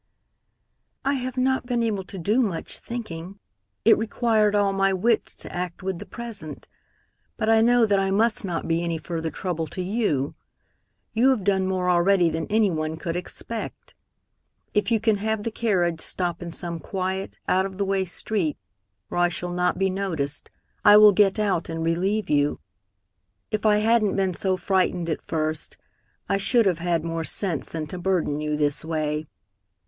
[1.05, 3.37] "I have not been able to do much thinking.
[3.85, 6.67] It required all my wits to act with the present.
[7.37, 10.33] But I know that I must not be any further trouble to you.
[11.13, 13.93] You have done more already than any one could expect.
[14.73, 18.57] If you can have the carriage stop in some quiet, out of the way street
[19.09, 20.49] where I shall not be noticed,
[20.83, 22.59] I will get out and relieve you.
[23.51, 25.77] If I hadn't been so frightened at first,
[26.27, 29.25] I should have had more sense than to burden you this way.